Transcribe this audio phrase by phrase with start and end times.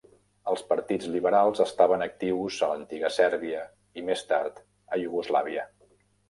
[0.51, 3.61] Els partits liberals estaven actius a l'antiga Sèrbia
[4.01, 4.59] i, més tard,
[4.97, 5.69] a Iugoslàvia.